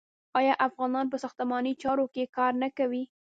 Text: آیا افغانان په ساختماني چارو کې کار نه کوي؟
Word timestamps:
آیا 0.39 0.53
افغانان 0.67 1.05
په 1.09 1.17
ساختماني 1.23 1.73
چارو 1.83 2.05
کې 2.13 2.23
کار 2.37 2.53
نه 2.63 2.69
کوي؟ 2.77 3.03